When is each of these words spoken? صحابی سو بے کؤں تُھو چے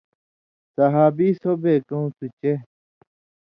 صحابی 0.75 1.29
سو 1.41 1.51
بے 1.63 1.73
کؤں 1.89 2.07
تُھو 2.15 2.25
چے 2.39 2.53